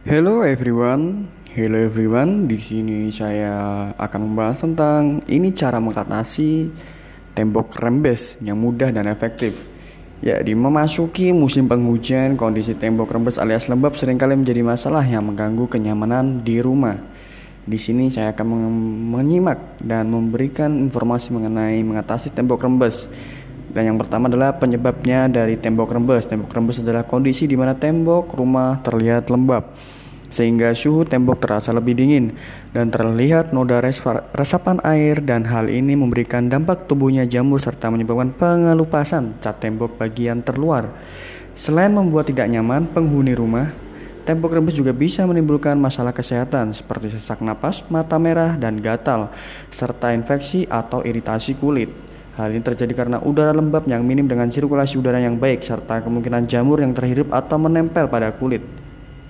[0.00, 2.48] Hello everyone, hello everyone.
[2.48, 3.52] Di sini saya
[4.00, 6.72] akan membahas tentang ini cara mengatasi
[7.36, 9.68] tembok rembes yang mudah dan efektif.
[10.24, 15.20] Ya, di memasuki musim penghujan, kondisi tembok rembes alias lembab sering kali menjadi masalah yang
[15.28, 16.96] mengganggu kenyamanan di rumah.
[17.68, 18.72] Di sini saya akan
[19.12, 23.04] menyimak dan memberikan informasi mengenai mengatasi tembok rembes.
[23.70, 26.26] Dan yang pertama adalah penyebabnya dari tembok rembes.
[26.26, 29.70] Tembok rembes adalah kondisi di mana tembok rumah terlihat lembab
[30.30, 32.30] sehingga suhu tembok terasa lebih dingin
[32.70, 33.82] dan terlihat noda
[34.30, 40.40] resapan air dan hal ini memberikan dampak tubuhnya jamur serta menyebabkan pengelupasan cat tembok bagian
[40.40, 40.86] terluar.
[41.58, 43.74] Selain membuat tidak nyaman penghuni rumah,
[44.22, 49.34] tembok rembes juga bisa menimbulkan masalah kesehatan seperti sesak napas, mata merah, dan gatal,
[49.68, 52.09] serta infeksi atau iritasi kulit.
[52.40, 56.48] Hal ini terjadi karena udara lembab yang minim dengan sirkulasi udara yang baik serta kemungkinan
[56.48, 58.79] jamur yang terhirup atau menempel pada kulit.